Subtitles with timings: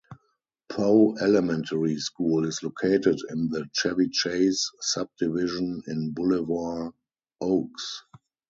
[0.67, 6.93] Poe Elementary School is located in the Chevy Chase subdivision in Boulevard
[7.39, 8.01] Oaks.